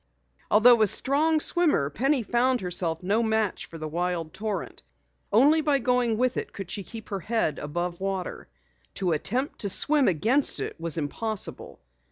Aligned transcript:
Although 0.49 0.81
a 0.81 0.87
strong 0.87 1.39
swimmer, 1.39 1.91
Penny 1.91 2.23
found 2.23 2.61
herself 2.61 3.03
no 3.03 3.21
match 3.21 3.67
for 3.67 3.77
the 3.77 3.87
wild 3.87 4.33
torrent. 4.33 4.81
Only 5.31 5.61
by 5.61 5.77
going 5.77 6.17
with 6.17 6.37
it 6.37 6.53
could 6.53 6.71
she 6.71 6.81
keep 6.81 7.09
her 7.09 7.19
head 7.19 7.59
above 7.59 7.99
water. 7.99 8.49
To 8.95 9.11
attempt 9.11 9.59
to 9.59 9.69
swim 9.69 10.07
against 10.07 10.59
it 10.59 10.75
was 10.79 10.97
impossible. 10.97 11.81